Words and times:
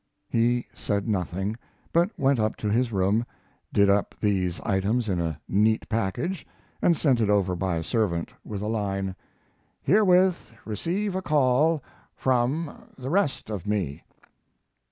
He 0.27 0.65
said 0.73 1.07
nothing, 1.07 1.57
but 1.93 2.09
went 2.17 2.39
up 2.39 2.55
to 2.55 2.71
his 2.71 2.91
room, 2.91 3.23
did 3.71 3.87
up 3.87 4.15
these 4.19 4.59
items 4.61 5.07
in 5.07 5.19
a 5.21 5.39
neat 5.47 5.87
package, 5.89 6.43
and 6.81 6.97
sent 6.97 7.21
it 7.21 7.29
over 7.29 7.55
by 7.55 7.75
a 7.75 7.83
servant, 7.83 8.31
with 8.43 8.63
a 8.63 8.67
line: 8.67 9.15
"Herewith 9.83 10.53
receive 10.65 11.15
a 11.15 11.21
call 11.21 11.83
from 12.15 12.89
the 12.97 13.11
rest 13.11 13.51
of 13.51 13.67
me." 13.67 14.01